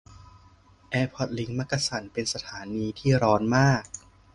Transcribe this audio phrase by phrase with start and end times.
[0.89, 3.83] แอร์พอร์ตลิงค์มักกะสัน เป็นสถานีที่ร้อนมาก